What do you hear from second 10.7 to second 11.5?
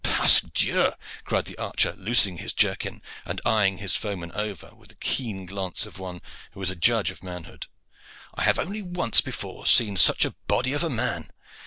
of a man.